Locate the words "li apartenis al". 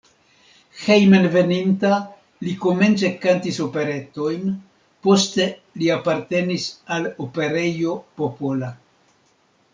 5.83-7.07